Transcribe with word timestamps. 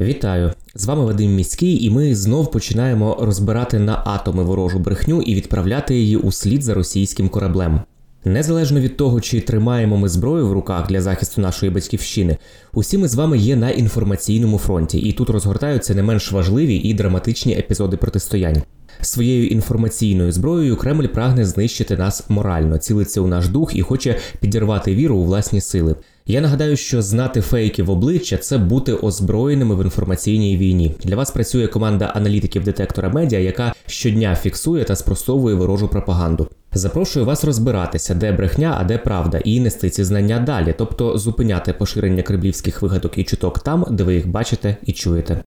Вітаю! 0.00 0.52
З 0.74 0.84
вами 0.84 1.04
Вадим 1.04 1.34
Міський, 1.34 1.84
і 1.84 1.90
ми 1.90 2.14
знов 2.14 2.50
починаємо 2.50 3.18
розбирати 3.20 3.78
на 3.78 4.02
атоми 4.04 4.44
ворожу 4.44 4.78
брехню 4.78 5.22
і 5.22 5.34
відправляти 5.34 5.94
її 5.94 6.16
у 6.16 6.32
слід 6.32 6.62
за 6.62 6.74
російським 6.74 7.28
кораблем. 7.28 7.80
Незалежно 8.24 8.80
від 8.80 8.96
того, 8.96 9.20
чи 9.20 9.40
тримаємо 9.40 9.96
ми 9.96 10.08
зброю 10.08 10.48
в 10.48 10.52
руках 10.52 10.88
для 10.88 11.02
захисту 11.02 11.40
нашої 11.40 11.72
батьківщини, 11.72 12.38
усі 12.72 12.98
ми 12.98 13.08
з 13.08 13.14
вами 13.14 13.38
є 13.38 13.56
на 13.56 13.70
інформаційному 13.70 14.58
фронті, 14.58 14.98
і 14.98 15.12
тут 15.12 15.30
розгортаються 15.30 15.94
не 15.94 16.02
менш 16.02 16.32
важливі 16.32 16.76
і 16.76 16.94
драматичні 16.94 17.58
епізоди 17.58 17.96
протистоянь. 17.96 18.62
Своєю 19.00 19.46
інформаційною 19.46 20.32
зброєю 20.32 20.76
Кремль 20.76 21.06
прагне 21.06 21.46
знищити 21.46 21.96
нас 21.96 22.24
морально, 22.28 22.78
цілиться 22.78 23.20
у 23.20 23.26
наш 23.26 23.48
дух 23.48 23.76
і 23.76 23.82
хоче 23.82 24.18
підірвати 24.40 24.94
віру 24.94 25.16
у 25.16 25.24
власні 25.24 25.60
сили. 25.60 25.96
Я 26.26 26.40
нагадаю, 26.40 26.76
що 26.76 27.02
знати 27.02 27.40
фейки 27.40 27.82
в 27.82 27.90
обличчя 27.90 28.36
це 28.36 28.58
бути 28.58 28.94
озброєними 28.94 29.74
в 29.74 29.82
інформаційній 29.82 30.56
війні. 30.56 30.94
Для 31.04 31.16
вас 31.16 31.30
працює 31.30 31.66
команда 31.66 32.04
аналітиків 32.04 32.64
детектора 32.64 33.08
медіа, 33.08 33.38
яка 33.38 33.74
щодня 33.86 34.36
фіксує 34.36 34.84
та 34.84 34.96
спростовує 34.96 35.54
ворожу 35.54 35.88
пропаганду. 35.88 36.48
Запрошую 36.72 37.26
вас 37.26 37.44
розбиратися, 37.44 38.14
де 38.14 38.32
брехня, 38.32 38.76
а 38.80 38.84
де 38.84 38.98
правда, 38.98 39.38
і 39.38 39.60
нести 39.60 39.90
ці 39.90 40.04
знання 40.04 40.38
далі, 40.38 40.74
тобто 40.78 41.18
зупиняти 41.18 41.72
поширення 41.72 42.22
кремлівських 42.22 42.82
вигадок 42.82 43.18
і 43.18 43.24
чуток 43.24 43.58
там, 43.58 43.86
де 43.90 44.04
ви 44.04 44.14
їх 44.14 44.28
бачите 44.28 44.76
і 44.82 44.92
чуєте. 44.92 45.42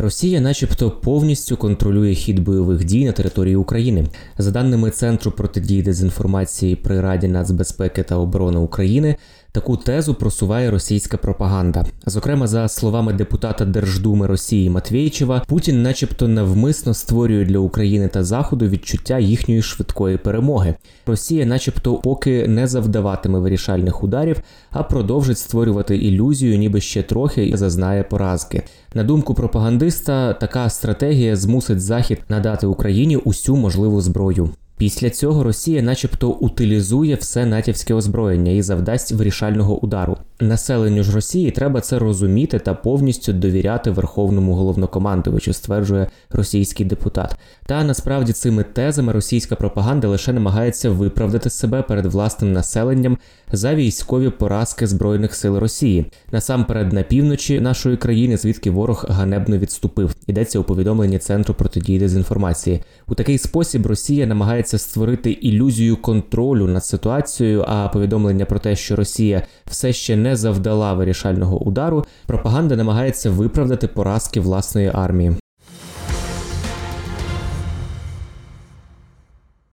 Росія, 0.00 0.40
начебто, 0.40 0.90
повністю 0.90 1.56
контролює 1.56 2.14
хід 2.14 2.38
бойових 2.38 2.84
дій 2.84 3.06
на 3.06 3.12
території 3.12 3.56
України. 3.56 4.06
За 4.38 4.50
даними 4.50 4.90
Центру 4.90 5.30
протидії 5.30 5.82
дезінформації 5.82 6.76
при 6.76 7.00
Раді 7.00 7.28
нацбезпеки 7.28 8.02
та 8.02 8.16
оборони 8.16 8.58
України, 8.58 9.16
таку 9.52 9.76
тезу 9.76 10.14
просуває 10.14 10.70
російська 10.70 11.16
пропаганда. 11.16 11.86
Зокрема, 12.06 12.46
за 12.46 12.68
словами 12.68 13.12
депутата 13.12 13.64
Держдуми 13.64 14.26
Росії 14.26 14.70
Матвєйчева, 14.70 15.42
Путін, 15.46 15.82
начебто, 15.82 16.28
навмисно 16.28 16.94
створює 16.94 17.44
для 17.44 17.58
України 17.58 18.08
та 18.08 18.24
Заходу 18.24 18.68
відчуття 18.68 19.18
їхньої 19.18 19.62
швидкої 19.62 20.16
перемоги. 20.16 20.74
Росія, 21.06 21.46
начебто, 21.46 21.94
поки 21.94 22.48
не 22.48 22.66
завдаватиме 22.66 23.38
вирішальних 23.38 24.04
ударів, 24.04 24.40
а 24.70 24.82
продовжить 24.82 25.38
створювати 25.38 25.96
ілюзію, 25.96 26.58
ніби 26.58 26.80
ще 26.80 27.02
трохи 27.02 27.46
і 27.46 27.56
зазнає 27.56 28.02
поразки. 28.02 28.62
На 28.94 29.04
думку 29.04 29.34
пропагандиста, 29.34 30.34
така 30.34 30.70
стратегія 30.70 31.36
змусить 31.36 31.80
Захід 31.80 32.18
надати 32.28 32.66
Україні 32.66 33.16
усю 33.16 33.56
можливу 33.56 34.00
зброю. 34.00 34.50
Після 34.78 35.10
цього 35.10 35.42
Росія, 35.42 35.82
начебто, 35.82 36.30
утилізує 36.30 37.14
все 37.14 37.46
натівське 37.46 37.94
озброєння 37.94 38.52
і 38.52 38.62
завдасть 38.62 39.12
вирішального 39.12 39.78
удару. 39.78 40.16
Населенню 40.40 41.02
ж 41.02 41.14
Росії 41.14 41.50
треба 41.50 41.80
це 41.80 41.98
розуміти 41.98 42.58
та 42.58 42.74
повністю 42.74 43.32
довіряти 43.32 43.90
верховному 43.90 44.54
головнокомандувачу, 44.54 45.52
стверджує 45.52 46.06
російський 46.30 46.86
депутат. 46.86 47.36
Та 47.66 47.84
насправді 47.84 48.32
цими 48.32 48.62
тезами 48.62 49.12
російська 49.12 49.56
пропаганда 49.56 50.08
лише 50.08 50.32
намагається 50.32 50.90
виправдати 50.90 51.50
себе 51.50 51.82
перед 51.82 52.06
власним 52.06 52.52
населенням 52.52 53.18
за 53.52 53.74
військові 53.74 54.30
поразки 54.30 54.86
збройних 54.86 55.34
сил 55.34 55.56
Росії. 55.56 56.06
Насамперед 56.32 56.92
на 56.92 57.02
півночі 57.02 57.60
нашої 57.60 57.96
країни, 57.96 58.36
звідки 58.36 58.70
ворог 58.70 59.04
ганебно 59.08 59.58
відступив. 59.58 60.14
Йдеться 60.26 60.58
у 60.58 60.64
повідомленні 60.64 61.18
центру 61.18 61.54
протидії 61.54 61.98
дезінформації. 61.98 62.80
У 63.08 63.14
такий 63.14 63.38
спосіб 63.38 63.86
Росія 63.86 64.26
намагається 64.26 64.67
створити 64.76 65.30
ілюзію 65.30 65.96
контролю 65.96 66.66
над 66.66 66.84
ситуацією. 66.84 67.64
А 67.68 67.88
повідомлення 67.88 68.44
про 68.44 68.58
те, 68.58 68.76
що 68.76 68.96
Росія 68.96 69.42
все 69.66 69.92
ще 69.92 70.16
не 70.16 70.36
завдала 70.36 70.94
вирішального 70.94 71.58
удару, 71.58 72.04
пропаганда 72.26 72.76
намагається 72.76 73.30
виправдати 73.30 73.88
поразки 73.88 74.40
власної 74.40 74.90
армії. 74.94 75.36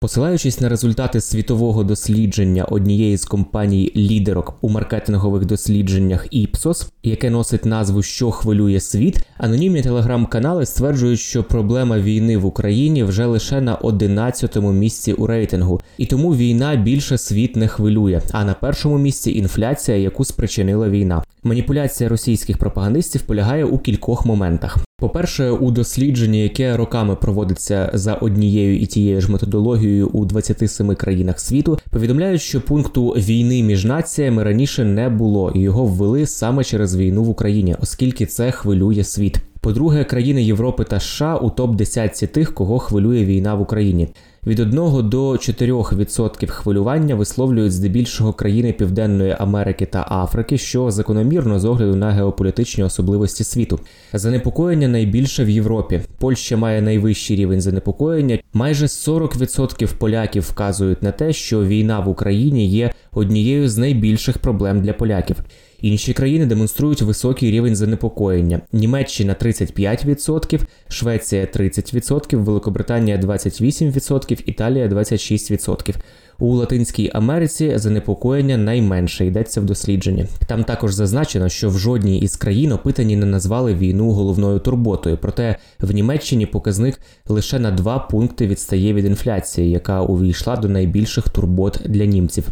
Посилаючись 0.00 0.60
на 0.60 0.68
результати 0.68 1.20
світового 1.20 1.84
дослідження 1.84 2.64
однієї 2.64 3.16
з 3.16 3.24
компаній 3.24 3.92
лідерок 3.96 4.58
у 4.60 4.68
маркетингових 4.68 5.46
дослідженнях 5.46 6.26
Ipsos, 6.32 6.88
яке 7.02 7.30
носить 7.30 7.64
назву 7.64 8.02
Що 8.02 8.30
хвилює 8.30 8.80
світ, 8.80 9.18
анонімні 9.38 9.82
телеграм-канали 9.82 10.66
стверджують, 10.66 11.20
що 11.20 11.44
проблема 11.44 11.98
війни 11.98 12.36
в 12.36 12.46
Україні 12.46 13.04
вже 13.04 13.26
лише 13.26 13.60
на 13.60 13.76
11-му 13.76 14.72
місці 14.72 15.12
у 15.12 15.26
рейтингу, 15.26 15.80
і 15.96 16.06
тому 16.06 16.34
війна 16.34 16.76
більше 16.76 17.18
світ 17.18 17.56
не 17.56 17.68
хвилює. 17.68 18.20
А 18.32 18.44
на 18.44 18.54
першому 18.54 18.98
місці 18.98 19.32
інфляція, 19.32 19.96
яку 19.96 20.24
спричинила 20.24 20.88
війна. 20.88 21.22
Маніпуляція 21.42 22.08
російських 22.08 22.58
пропагандистів 22.58 23.22
полягає 23.22 23.64
у 23.64 23.78
кількох 23.78 24.26
моментах. 24.26 24.87
По-перше, 25.00 25.50
у 25.50 25.70
дослідженні, 25.70 26.42
яке 26.42 26.76
роками 26.76 27.16
проводиться 27.16 27.90
за 27.94 28.14
однією 28.14 28.78
і 28.78 28.86
тією 28.86 29.20
ж 29.20 29.32
методологією 29.32 30.08
у 30.08 30.24
27 30.24 30.94
країнах 30.94 31.40
світу, 31.40 31.78
повідомляють, 31.90 32.40
що 32.40 32.60
пункту 32.60 33.08
війни 33.08 33.62
між 33.62 33.84
націями 33.84 34.44
раніше 34.44 34.84
не 34.84 35.08
було, 35.08 35.52
і 35.54 35.60
його 35.60 35.84
ввели 35.84 36.26
саме 36.26 36.64
через 36.64 36.96
війну 36.96 37.24
в 37.24 37.28
Україні, 37.28 37.76
оскільки 37.82 38.26
це 38.26 38.50
хвилює 38.50 39.04
світ. 39.04 39.38
По-друге, 39.60 40.04
країни 40.04 40.42
Європи 40.42 40.84
та 40.84 41.00
США 41.00 41.36
у 41.36 41.50
топ 41.50 41.76
10 41.76 42.30
тих, 42.32 42.54
кого 42.54 42.78
хвилює 42.78 43.24
війна 43.24 43.54
в 43.54 43.60
Україні. 43.60 44.08
Від 44.48 44.60
1 44.60 45.08
до 45.08 45.32
4% 45.32 46.46
хвилювання 46.46 47.14
висловлюють 47.14 47.72
здебільшого 47.72 48.32
країни 48.32 48.72
Південної 48.72 49.36
Америки 49.38 49.86
та 49.86 50.06
Африки, 50.10 50.58
що 50.58 50.90
закономірно 50.90 51.60
з 51.60 51.64
огляду 51.64 51.96
на 51.96 52.10
геополітичні 52.10 52.84
особливості 52.84 53.44
світу. 53.44 53.80
Занепокоєння 54.12 54.88
найбільше 54.88 55.44
в 55.44 55.50
Європі. 55.50 56.00
Польща 56.18 56.56
має 56.56 56.82
найвищий 56.82 57.36
рівень 57.36 57.60
занепокоєння. 57.60 58.38
Майже 58.52 58.86
40% 58.86 59.94
поляків 59.98 60.42
вказують 60.42 61.02
на 61.02 61.12
те, 61.12 61.32
що 61.32 61.64
війна 61.64 62.00
в 62.00 62.08
Україні 62.08 62.68
є 62.68 62.92
однією 63.18 63.68
з 63.68 63.78
найбільших 63.78 64.38
проблем 64.38 64.82
для 64.82 64.92
поляків. 64.92 65.36
Інші 65.80 66.12
країни 66.12 66.46
демонструють 66.46 67.02
високий 67.02 67.50
рівень 67.50 67.76
занепокоєння: 67.76 68.60
Німеччина 68.72 69.36
35%, 69.42 70.60
Швеція 70.88 71.44
30%, 71.44 72.36
Великобританія 72.36 73.16
28%, 73.16 74.42
Італія 74.46 74.88
26%. 74.88 75.94
У 76.40 76.54
Латинській 76.54 77.10
Америці 77.14 77.72
занепокоєння 77.74 78.56
найменше 78.56 79.26
йдеться 79.26 79.60
в 79.60 79.64
дослідженні. 79.64 80.26
Там 80.46 80.64
також 80.64 80.92
зазначено, 80.92 81.48
що 81.48 81.70
в 81.70 81.78
жодній 81.78 82.18
із 82.18 82.36
країн 82.36 82.72
опитані 82.72 83.16
не 83.16 83.26
назвали 83.26 83.74
війну 83.74 84.10
головною 84.10 84.58
турботою. 84.58 85.18
Проте 85.22 85.56
в 85.80 85.90
Німеччині 85.94 86.46
показник 86.46 87.00
лише 87.28 87.58
на 87.58 87.70
2 87.70 87.98
пункти 87.98 88.46
відстає 88.46 88.94
від 88.94 89.04
інфляції, 89.04 89.70
яка 89.70 90.02
увійшла 90.02 90.56
до 90.56 90.68
найбільших 90.68 91.28
турбот 91.28 91.80
для 91.86 92.04
німців. 92.04 92.44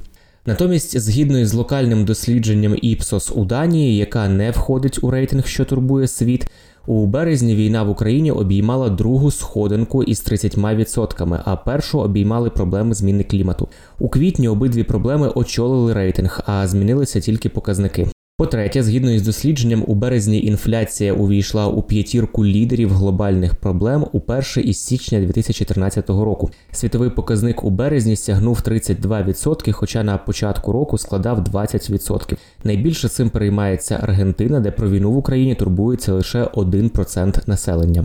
Натомість, 0.47 1.01
згідно 1.01 1.39
із 1.39 1.55
локальним 1.55 2.05
дослідженням 2.05 2.77
Іпсос 2.83 3.33
у 3.35 3.45
Данії, 3.45 3.97
яка 3.97 4.29
не 4.29 4.51
входить 4.51 4.99
у 5.03 5.11
рейтинг, 5.11 5.47
що 5.47 5.65
турбує 5.65 6.09
світ, 6.09 6.47
у 6.87 7.07
березні 7.07 7.55
війна 7.55 7.83
в 7.83 7.91
Україні 7.91 8.33
обіймала 8.33 8.89
другу 8.89 9.31
сходинку 9.31 10.03
із 10.03 10.27
30%, 10.33 11.41
а 11.45 11.57
першу 11.57 12.01
обіймали 12.01 12.51
проблеми 12.51 12.95
зміни 12.95 13.25
клімату. 13.25 13.69
У 13.99 14.09
квітні 14.09 14.49
обидві 14.49 14.83
проблеми 14.83 15.33
очолили 15.35 15.93
рейтинг, 15.93 16.41
а 16.47 16.67
змінилися 16.67 17.21
тільки 17.21 17.49
показники. 17.49 18.07
По-третє, 18.39 18.83
згідно 18.83 19.11
із 19.11 19.23
дослідженням, 19.23 19.85
у 19.87 19.95
березні 19.95 20.43
інфляція 20.43 21.13
увійшла 21.13 21.67
у 21.67 21.83
п'ятірку 21.83 22.47
лідерів 22.47 22.93
глобальних 22.93 23.55
проблем 23.55 24.07
уперше 24.13 24.61
із 24.61 24.79
січня 24.79 25.21
2014 25.21 26.11
року. 26.11 26.51
Світовий 26.73 27.11
показник 27.11 27.65
у 27.65 27.71
березні 27.71 28.17
сягнув 28.17 28.61
32%, 28.65 29.73
хоча 29.73 30.03
на 30.03 30.19
початку 30.19 30.73
року 30.73 30.99
складав 30.99 31.41
20%. 31.41 32.37
Найбільше 32.65 33.09
цим 33.09 33.31
переймається 33.31 33.99
Аргентина, 34.03 34.61
де 34.61 34.71
про 34.71 34.91
війну 34.91 35.13
в 35.13 35.17
Україні 35.17 35.55
турбується 35.55 36.13
лише 36.13 36.45
1% 36.45 37.49
населення. 37.49 38.05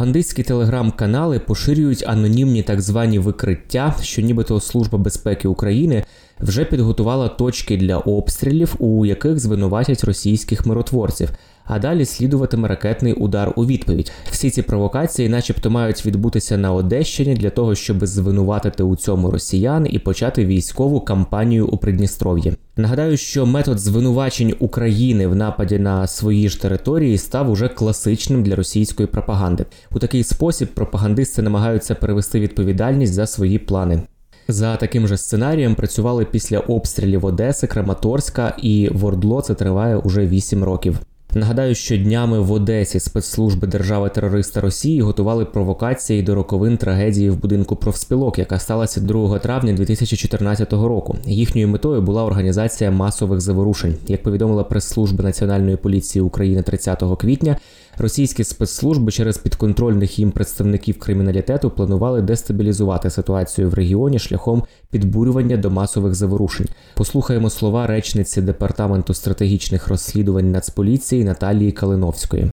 Пропагандистські 0.00 0.42
телеграм-канали 0.42 1.38
поширюють 1.38 2.04
анонімні 2.06 2.62
так 2.62 2.80
звані 2.80 3.18
викриття, 3.18 3.94
що 4.02 4.22
нібито 4.22 4.60
Служба 4.60 4.98
безпеки 4.98 5.48
України 5.48 6.04
вже 6.40 6.64
підготувала 6.64 7.28
точки 7.28 7.76
для 7.76 7.98
обстрілів, 7.98 8.74
у 8.78 9.06
яких 9.06 9.38
звинуватять 9.38 10.04
російських 10.04 10.66
миротворців. 10.66 11.30
А 11.72 11.78
далі 11.78 12.04
слідуватиме 12.04 12.68
ракетний 12.68 13.12
удар 13.12 13.52
у 13.56 13.66
відповідь. 13.66 14.12
Всі 14.30 14.50
ці 14.50 14.62
провокації, 14.62 15.28
начебто, 15.28 15.70
мають 15.70 16.06
відбутися 16.06 16.56
на 16.56 16.72
Одещині 16.72 17.34
для 17.34 17.50
того, 17.50 17.74
щоб 17.74 18.06
звинуватити 18.06 18.82
у 18.82 18.96
цьому 18.96 19.30
росіян 19.30 19.86
і 19.90 19.98
почати 19.98 20.46
військову 20.46 21.00
кампанію 21.00 21.66
у 21.66 21.76
Придністров'ї. 21.76 22.52
Нагадаю, 22.76 23.16
що 23.16 23.46
метод 23.46 23.78
звинувачень 23.78 24.54
України 24.58 25.26
в 25.26 25.36
нападі 25.36 25.78
на 25.78 26.06
свої 26.06 26.48
ж 26.48 26.62
території 26.62 27.18
став 27.18 27.50
уже 27.50 27.68
класичним 27.68 28.42
для 28.42 28.56
російської 28.56 29.06
пропаганди. 29.06 29.64
У 29.92 29.98
такий 29.98 30.24
спосіб 30.24 30.68
пропагандисти 30.68 31.42
намагаються 31.42 31.94
перевести 31.94 32.40
відповідальність 32.40 33.12
за 33.12 33.26
свої 33.26 33.58
плани. 33.58 34.02
За 34.48 34.76
таким 34.76 35.08
же 35.08 35.16
сценарієм 35.16 35.74
працювали 35.74 36.24
після 36.24 36.58
обстрілів 36.58 37.24
Одеси, 37.24 37.66
Краматорська 37.66 38.56
і 38.62 38.88
Вордло. 38.92 39.42
Це 39.42 39.54
триває 39.54 39.96
уже 39.96 40.26
8 40.26 40.64
років. 40.64 41.00
Нагадаю, 41.34 41.74
що 41.74 41.96
днями 41.96 42.40
в 42.40 42.52
Одесі 42.52 43.00
спецслужби 43.00 43.68
держави-терориста 43.68 44.60
Росії 44.60 45.00
готували 45.00 45.44
провокації 45.44 46.22
до 46.22 46.34
роковин 46.34 46.76
трагедії 46.76 47.30
в 47.30 47.36
будинку 47.36 47.76
профспілок, 47.76 48.38
яка 48.38 48.58
сталася 48.58 49.00
2 49.00 49.38
травня 49.38 49.72
2014 49.72 50.72
року. 50.72 51.16
Їхньою 51.26 51.68
метою 51.68 52.02
була 52.02 52.24
організація 52.24 52.90
масових 52.90 53.40
заворушень. 53.40 53.94
Як 54.08 54.22
повідомила 54.22 54.64
прес-служба 54.64 55.24
Національної 55.24 55.76
поліції 55.76 56.22
України 56.22 56.62
30 56.62 57.02
квітня, 57.20 57.56
російські 58.00 58.44
спецслужби 58.44 59.12
через 59.12 59.38
підконтрольних 59.38 60.18
їм 60.18 60.30
представників 60.30 60.98
криміналітету 60.98 61.70
планували 61.70 62.22
дестабілізувати 62.22 63.10
ситуацію 63.10 63.70
в 63.70 63.74
регіоні 63.74 64.18
шляхом 64.18 64.64
підбурювання 64.90 65.56
до 65.56 65.70
масових 65.70 66.14
заворушень. 66.14 66.68
Послухаємо 66.94 67.50
слова 67.50 67.86
речниці 67.86 68.42
департаменту 68.42 69.14
стратегічних 69.14 69.88
розслідувань 69.88 70.50
Нацполіції 70.50 71.24
Наталії 71.24 71.72
Калиновської. 71.72 72.50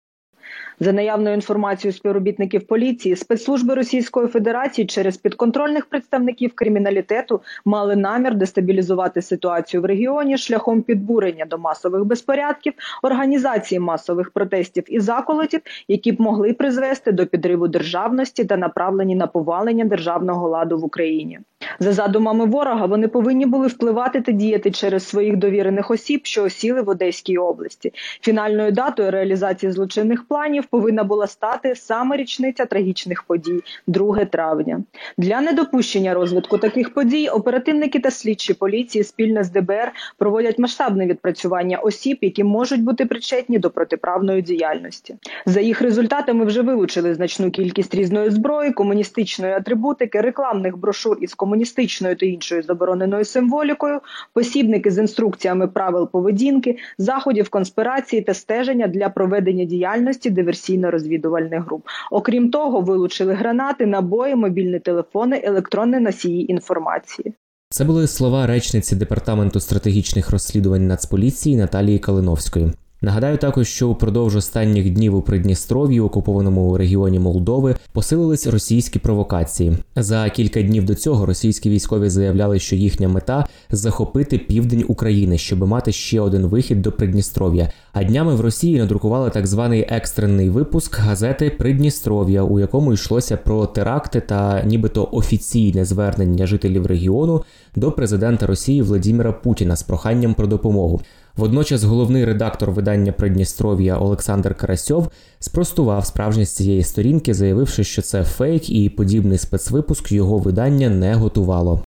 За 0.81 0.93
наявною 0.93 1.35
інформацією 1.35 1.93
співробітників 1.93 2.67
поліції, 2.67 3.17
спецслужби 3.17 3.75
Російської 3.75 4.29
Федерації 4.29 4.87
через 4.87 5.17
підконтрольних 5.17 5.87
представників 5.87 6.53
криміналітету 6.55 7.41
мали 7.65 7.97
намір 7.97 8.35
дестабілізувати 8.35 9.23
ситуацію 9.23 9.83
в 9.83 9.85
регіоні 9.85 10.39
шляхом 10.39 10.83
підбурення 10.83 11.45
до 11.45 11.59
масових 11.59 12.05
безпорядків, 12.05 12.73
організації 13.03 13.79
масових 13.79 14.31
протестів 14.31 14.85
і 14.87 15.01
заколотів, 15.01 15.61
які 15.89 16.13
б 16.13 16.21
могли 16.21 16.53
призвести 16.53 17.13
до 17.13 17.27
підриву 17.27 17.69
державності 17.69 18.45
та 18.45 18.57
направлені 18.57 19.17
на 19.17 19.27
повалення 19.27 19.85
державного 19.85 20.49
ладу 20.49 20.79
в 20.79 20.85
Україні. 20.85 21.39
За 21.79 21.93
задумами 21.93 22.47
ворога, 22.47 22.87
вони 22.87 23.09
повинні 23.09 23.47
були 23.47 23.67
впливати 23.67 24.21
та 24.21 24.33
діяти 24.33 24.71
через 24.71 25.09
своїх 25.09 25.37
довірених 25.37 25.91
осіб, 25.91 26.21
що 26.25 26.45
осіли 26.45 26.83
в 26.83 26.89
Одеській 26.89 27.39
області. 27.39 27.93
Фінальною 28.21 28.73
датою 28.73 29.11
реалізації 29.11 29.73
злочинних 29.73 30.29
планів 30.29 30.66
повинна 30.71 31.05
була 31.05 31.27
стати 31.27 31.75
саме 31.75 32.17
річниця 32.17 32.67
трагічних 32.67 33.23
подій, 33.23 33.63
2 33.87 34.25
травня. 34.25 34.83
Для 35.19 35.41
недопущення 35.41 36.15
розвитку 36.15 36.59
таких 36.59 36.95
подій 36.95 37.29
оперативники 37.29 37.99
та 38.01 38.11
слідчі 38.11 38.55
поліції 38.55 39.05
спільно 39.05 39.45
з 39.45 39.51
ДБР 39.51 39.93
проводять 40.19 40.59
масштабне 40.59 41.07
відпрацювання 41.07 41.79
осіб, 41.79 42.19
які 42.21 42.45
можуть 42.45 42.83
бути 42.83 43.07
причетні 43.07 43.59
до 43.59 43.71
протиправної 43.71 44.43
діяльності. 44.43 45.17
За 45.47 45.61
їх 45.61 45.83
результатами 45.83 46.45
вже 46.45 46.63
вилучили 46.63 47.15
значну 47.15 47.51
кількість 47.51 47.95
різної 47.95 48.31
зброї, 48.31 48.73
комуністичної 48.73 49.53
атрибутики, 49.53 50.21
рекламних 50.21 50.77
брошур 50.77 51.19
із 51.21 51.35
комуністичною 51.35 52.17
та 52.17 52.27
іншою 52.27 52.63
забороненою 52.63 53.25
символікою, 53.25 54.01
посібники 54.33 54.91
з 54.91 54.99
інструкціями 54.99 55.69
правил 55.69 56.11
поведінки, 56.11 56.79
заходів 56.99 57.49
конспірації 57.49 58.23
та 58.23 58.35
стеження 58.35 58.87
для 58.87 59.09
проведення 59.09 59.65
діяльності 59.65 60.31
диверсійно-розвідувальних 60.57 61.65
груп. 61.67 61.83
Окрім 62.11 62.51
того, 62.51 62.81
вилучили 62.81 63.35
гранати, 63.35 63.87
набої, 63.87 64.35
мобільні 64.35 64.79
телефони, 64.79 65.41
електронні 65.45 65.99
носії 66.01 66.53
інформації. 66.53 67.35
Це 67.71 67.85
були 67.85 68.07
слова 68.07 68.47
речниці 68.47 68.97
департаменту 68.97 69.61
стратегічних 69.61 70.31
розслідувань 70.31 70.87
Нацполіції 70.87 71.57
Наталії 71.57 71.99
Калиновської. 71.99 72.73
Нагадаю 73.03 73.39
також, 73.39 73.69
що 73.69 73.89
упродовж 73.89 74.37
останніх 74.37 74.91
днів 74.91 75.15
у 75.15 75.23
Придністров'ї, 75.23 76.01
окупованому 76.01 76.79
регіоні 76.79 77.19
Молдови, 77.19 77.77
посилились 77.93 78.47
російські 78.47 78.99
провокації. 78.99 79.77
За 79.97 80.31
кілька 80.31 80.63
днів 80.63 80.85
до 80.85 80.95
цього 80.95 81.27
російські 81.27 81.71
військові 81.71 82.09
заявляли, 82.09 82.59
що 82.59 82.77
їхня 82.77 83.09
мета 83.09 83.47
захопити 83.71 84.39
південь 84.39 84.85
України, 84.89 85.39
щоб 85.39 85.67
мати 85.67 85.93
ще 85.93 86.21
один 86.21 86.47
вихід 86.47 86.83
до 86.83 86.93
Придністров'я. 86.93 87.71
А 87.93 88.05
днями 88.05 88.35
в 88.35 88.41
Росії 88.41 88.79
надрукували 88.79 89.31
так 89.31 89.47
званий 89.47 89.87
екстрений 89.89 90.51
випуск 90.51 90.99
газети 90.99 91.51
Придністров'я, 91.51 92.43
у 92.43 92.61
якому 92.61 92.93
йшлося 92.93 93.37
про 93.37 93.67
теракти 93.67 94.21
та 94.21 94.63
нібито 94.63 95.09
офіційне 95.13 95.85
звернення 95.85 96.47
жителів 96.47 96.87
регіону 96.87 97.43
до 97.75 97.93
президента 97.93 98.47
Росії 98.47 98.83
Владіміра 98.83 99.33
Путіна 99.33 99.77
з 99.77 99.83
проханням 99.83 100.35
про 100.35 100.47
допомогу. 100.47 101.01
Водночас 101.37 101.85
головний 101.85 102.25
редактор 102.25 102.71
видання 102.71 103.13
Придністров'я 103.13 103.99
Олександр 103.99 104.55
Карасьов 104.55 105.09
спростував 105.39 106.07
справжність 106.07 106.57
цієї 106.57 106.83
сторінки, 106.83 107.35
заявивши, 107.35 107.85
що 107.85 108.03
це 108.03 108.25
фейк 108.25 108.71
і 108.71 108.89
подібний 108.89 109.39
спецвипуск 109.39 110.13
його 110.13 110.39
видання 110.39 110.89
не 110.89 111.15
готувало. 111.15 111.83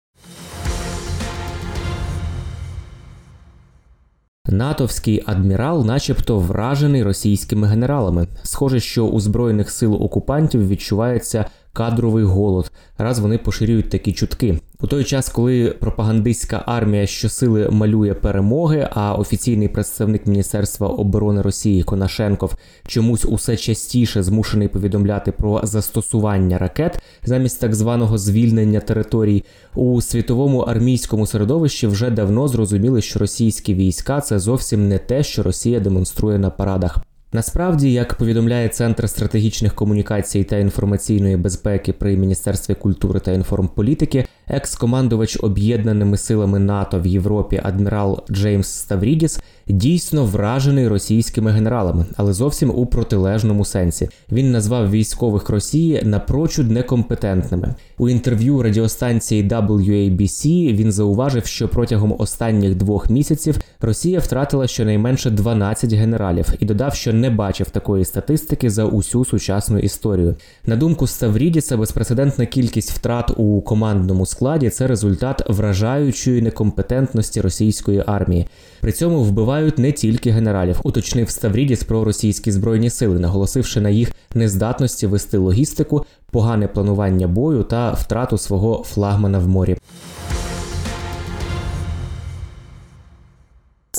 Натовський 4.52 5.24
адмірал, 5.26 5.86
начебто, 5.86 6.40
вражений 6.40 7.04
російськими 7.04 7.68
генералами. 7.68 8.28
Схоже, 8.44 8.80
що 8.80 9.06
у 9.06 9.20
збройних 9.20 9.72
сил 9.72 9.94
окупантів 9.94 10.68
відчувається 10.68 11.46
кадровий 11.74 12.24
голод, 12.24 12.72
раз 12.98 13.20
вони 13.20 13.38
поширюють 13.38 13.90
такі 13.90 14.14
чутки. 14.14 14.60
У 14.82 14.88
той 14.88 15.04
час, 15.04 15.30
коли 15.30 15.76
пропагандистська 15.80 16.64
армія 16.66 17.06
щосили 17.06 17.70
малює 17.70 18.14
перемоги, 18.14 18.90
а 18.92 19.16
офіційний 19.16 19.68
представник 19.68 20.28
Міністерства 20.28 20.88
оборони 20.88 21.42
Росії 21.42 21.84
Конашенков 21.84 22.56
чомусь 22.88 23.26
усе 23.26 23.58
частіше 23.58 24.24
змушений 24.24 24.68
повідомляти 24.68 25.32
про 25.32 25.62
застосування 25.64 26.58
ракет 26.58 27.00
замість 27.24 27.62
так 27.62 27.76
званого 27.76 28.18
звільнення 28.18 28.80
територій, 28.80 29.44
у 29.76 30.02
світовому 30.02 30.60
армійському 30.60 31.28
середовищі 31.28 31.88
вже 31.88 32.10
давно 32.10 32.48
зрозуміли, 32.48 33.02
що 33.02 33.20
російські 33.20 33.74
війська 33.74 34.22
це 34.22 34.40
зовсім 34.40 34.88
не 34.88 34.98
те, 34.98 35.24
що 35.24 35.44
Росія 35.44 35.80
демонструє 35.80 36.40
на 36.40 36.50
парадах. 36.50 36.98
Насправді, 37.34 37.94
як 37.94 38.14
повідомляє 38.14 38.70
Центр 38.70 39.10
стратегічних 39.10 39.76
комунікацій 39.76 40.44
та 40.44 40.58
інформаційної 40.58 41.38
безпеки 41.38 41.94
при 41.94 42.18
міністерстві 42.18 42.74
культури 42.74 43.20
та 43.20 43.32
інформполітики, 43.32 44.26
екс-командувач 44.48 45.38
об'єднаними 45.42 46.18
силами 46.18 46.60
НАТО 46.60 47.00
в 47.00 47.08
Європі 47.08 47.62
адмірал 47.64 48.24
Джеймс 48.32 48.68
Ставрідіс 48.68 49.40
дійсно 49.68 50.26
вражений 50.26 50.88
російськими 50.88 51.52
генералами, 51.52 52.06
але 52.18 52.34
зовсім 52.34 52.72
у 52.76 52.86
протилежному 52.86 53.66
сенсі. 53.66 54.10
Він 54.32 54.52
назвав 54.52 54.92
військових 54.92 55.50
Росії 55.50 56.02
напрочуд 56.04 56.72
некомпетентними. 56.72 57.76
У 57.98 58.10
інтерв'ю 58.10 58.62
радіостанції 58.62 59.48
WABC 59.48 60.74
він 60.76 60.92
зауважив, 60.92 61.46
що 61.46 61.70
протягом 61.70 62.16
останніх 62.20 62.76
двох 62.76 63.10
місяців 63.10 63.60
Росія 63.82 64.20
втратила 64.20 64.68
щонайменше 64.68 65.30
12 65.30 65.94
генералів 65.94 66.46
і 66.60 66.66
додав, 66.66 66.96
що 66.96 67.14
не 67.20 67.30
бачив 67.30 67.70
такої 67.70 68.06
статистики 68.06 68.70
за 68.70 68.86
усю 68.86 69.26
сучасну 69.26 69.80
історію. 69.80 70.36
На 70.66 70.76
думку 70.76 71.08
Ставрідіса, 71.08 71.78
безпрецедентна 71.78 72.46
кількість 72.46 72.92
втрат 72.92 73.32
у 73.38 73.62
командному 73.62 74.26
складі 74.26 74.70
це 74.70 74.88
результат 74.88 75.50
вражаючої 75.50 76.42
некомпетентності 76.42 77.42
російської 77.42 78.04
армії. 78.08 78.48
При 78.82 78.92
цьому 78.92 79.24
вбивають 79.24 79.78
не 79.78 79.92
тільки 79.92 80.32
генералів, 80.32 80.80
уточнив 80.84 81.30
Ставрідіс 81.30 81.84
про 81.84 82.04
російські 82.04 82.52
збройні 82.52 82.90
сили, 82.90 83.20
наголосивши 83.20 83.82
на 83.82 83.90
їх 83.90 84.12
нездатності 84.36 85.08
вести 85.08 85.38
логістику, 85.38 86.06
погане 86.32 86.68
планування 86.68 87.28
бою 87.28 87.64
та 87.64 87.92
втрату 87.92 88.38
свого 88.38 88.84
флагмана 88.84 89.40
в 89.40 89.48
морі. 89.48 89.78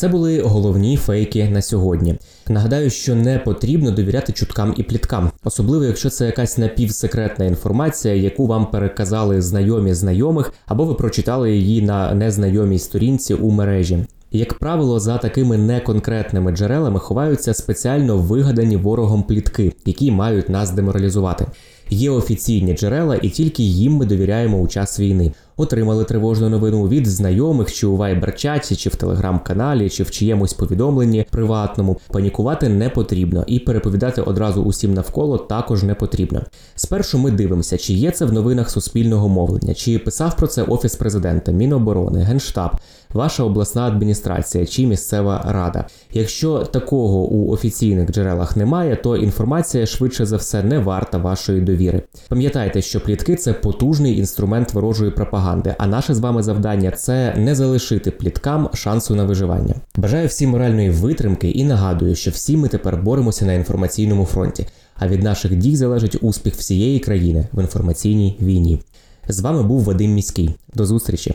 Це 0.00 0.08
були 0.08 0.42
головні 0.42 0.96
фейки 0.96 1.48
на 1.48 1.62
сьогодні. 1.62 2.18
Нагадаю, 2.48 2.90
що 2.90 3.14
не 3.14 3.38
потрібно 3.38 3.90
довіряти 3.90 4.32
чуткам 4.32 4.74
і 4.76 4.82
пліткам, 4.82 5.30
особливо 5.44 5.84
якщо 5.84 6.10
це 6.10 6.26
якась 6.26 6.58
напівсекретна 6.58 7.44
інформація, 7.44 8.14
яку 8.14 8.46
вам 8.46 8.70
переказали 8.70 9.42
знайомі 9.42 9.94
знайомих, 9.94 10.52
або 10.66 10.84
ви 10.84 10.94
прочитали 10.94 11.56
її 11.56 11.82
на 11.82 12.14
незнайомій 12.14 12.78
сторінці 12.78 13.34
у 13.34 13.50
мережі. 13.50 14.06
Як 14.32 14.54
правило, 14.54 15.00
за 15.00 15.18
такими 15.18 15.58
неконкретними 15.58 16.52
джерелами 16.52 17.00
ховаються 17.00 17.54
спеціально 17.54 18.16
вигадані 18.16 18.76
ворогом 18.76 19.22
плітки, 19.22 19.72
які 19.86 20.10
мають 20.10 20.48
нас 20.48 20.70
деморалізувати. 20.70 21.46
Є 21.90 22.10
офіційні 22.10 22.74
джерела, 22.74 23.16
і 23.22 23.28
тільки 23.28 23.62
їм 23.62 23.92
ми 23.92 24.06
довіряємо 24.06 24.58
у 24.58 24.68
час 24.68 25.00
війни. 25.00 25.32
Отримали 25.56 26.04
тривожну 26.04 26.48
новину 26.48 26.88
від 26.88 27.06
знайомих, 27.06 27.72
чи 27.72 27.86
у 27.86 27.96
вайбер-чаті, 27.96 28.76
чи 28.76 28.88
в 28.88 28.94
телеграм-каналі, 28.94 29.90
чи 29.90 30.02
в 30.02 30.10
чиємусь 30.10 30.52
повідомленні 30.52 31.26
приватному. 31.30 31.98
Панікувати 32.12 32.68
не 32.68 32.90
потрібно, 32.90 33.44
і 33.46 33.58
переповідати 33.58 34.22
одразу 34.22 34.62
усім 34.62 34.94
навколо 34.94 35.38
також 35.38 35.82
не 35.82 35.94
потрібно. 35.94 36.42
Спершу 36.74 37.18
ми 37.18 37.30
дивимося, 37.30 37.78
чи 37.78 37.92
є 37.92 38.10
це 38.10 38.24
в 38.24 38.32
новинах 38.32 38.70
суспільного 38.70 39.28
мовлення, 39.28 39.74
чи 39.74 39.98
писав 39.98 40.36
про 40.36 40.46
це 40.46 40.62
офіс 40.62 40.96
президента, 40.96 41.52
Міноборони, 41.52 42.22
Генштаб, 42.22 42.70
ваша 43.12 43.44
обласна 43.44 43.86
адміністрація 43.86 44.66
чи 44.66 44.86
місцева 44.86 45.44
рада. 45.48 45.84
Якщо 46.12 46.58
такого 46.58 47.18
у 47.18 47.52
офіційних 47.52 48.10
джерелах 48.10 48.56
немає, 48.56 48.96
то 48.96 49.16
інформація 49.16 49.86
швидше 49.86 50.26
за 50.26 50.36
все 50.36 50.62
не 50.62 50.78
варта 50.78 51.18
вашої 51.18 51.60
довіри. 51.60 52.02
Пам'ятайте, 52.28 52.82
що 52.82 53.00
плітки 53.00 53.36
це 53.36 53.52
потужний 53.52 54.18
інструмент 54.18 54.74
ворожої 54.74 55.10
пропаганди. 55.10 55.74
А 55.78 55.86
наше 55.86 56.14
з 56.14 56.18
вами 56.18 56.42
завдання 56.42 56.90
це 56.90 57.34
не 57.36 57.54
залишити 57.54 58.10
пліткам 58.10 58.68
шансу 58.74 59.14
на 59.14 59.24
виживання. 59.24 59.74
Бажаю 59.96 60.28
всім 60.28 60.50
моральної 60.50 60.90
витримки 60.90 61.50
і 61.50 61.64
нагадую, 61.64 62.14
що 62.14 62.30
всі 62.30 62.56
ми 62.56 62.68
тепер 62.68 62.96
боремося 62.96 63.44
на 63.44 63.52
інформаційному 63.52 64.24
фронті. 64.24 64.66
А 64.94 65.08
від 65.08 65.22
наших 65.22 65.56
дій 65.56 65.76
залежить 65.76 66.16
успіх 66.20 66.54
всієї 66.54 66.98
країни 66.98 67.46
в 67.52 67.60
інформаційній 67.60 68.36
війні. 68.40 68.80
З 69.28 69.40
вами 69.40 69.62
був 69.62 69.84
Вадим 69.84 70.14
Міський. 70.14 70.54
До 70.74 70.86
зустрічі. 70.86 71.34